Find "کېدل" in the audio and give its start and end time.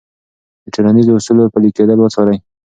1.77-1.97